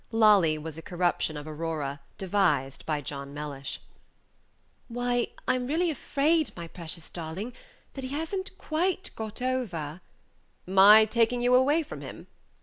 Lolly 0.11 0.57
was 0.57 0.79
a 0.79 0.81
corruption 0.81 1.37
of 1.37 1.45
Aurora, 1.47 1.99
devised 2.17 2.87
by 2.87 3.01
John 3.01 3.35
Mellish. 3.35 3.79
"Why, 4.87 5.27
I'm 5.47 5.67
really 5.67 5.91
afraid, 5.91 6.49
my 6.57 6.67
precious 6.67 7.07
darling, 7.11 7.53
that 7.93 8.03
he 8.05 8.09
has 8.09 8.33
n't 8.33 8.57
quite 8.57 9.11
got 9.15 9.43
over" 9.43 10.01
"My 10.65 11.05
taking 11.05 11.43
you 11.43 11.53
away 11.53 11.83
from 11.83 12.01
him!" 12.01 12.25